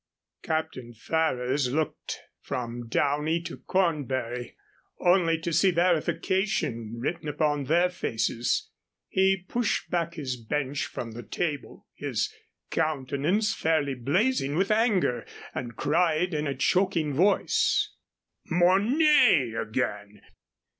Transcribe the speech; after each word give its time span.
Captain 0.41 0.95
Ferrers 0.95 1.71
looked 1.71 2.21
from 2.39 2.87
Downey 2.87 3.39
to 3.43 3.57
Cornbury, 3.57 4.57
only 4.99 5.37
to 5.37 5.53
see 5.53 5.69
verification 5.69 6.95
written 6.99 7.27
upon 7.27 7.65
their 7.65 7.87
faces. 7.87 8.71
He 9.09 9.45
pushed 9.47 9.91
back 9.91 10.15
his 10.15 10.37
bench 10.37 10.87
from 10.87 11.11
the 11.11 11.21
table, 11.21 11.85
his 11.93 12.33
countenance 12.71 13.53
fairly 13.53 13.93
blazing 13.93 14.55
with 14.55 14.71
anger, 14.71 15.23
and 15.53 15.75
cried, 15.75 16.33
in 16.33 16.47
a 16.47 16.55
choking 16.55 17.13
voice: 17.13 17.93
"Mornay 18.49 19.53
again! 19.53 20.23